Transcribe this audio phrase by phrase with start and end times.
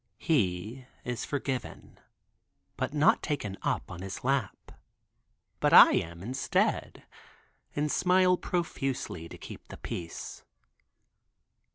[0.17, 1.99] He is forgiven,
[2.75, 4.71] but not taken up on his lap,
[5.59, 7.03] but I am instead,
[7.75, 10.43] and smile profusely to keep the peace.